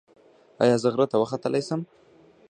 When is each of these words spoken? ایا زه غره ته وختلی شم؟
ایا 0.63 0.75
زه 0.83 0.87
غره 0.93 1.05
ته 1.11 1.17
وختلی 1.21 1.61
شم؟ 1.67 1.81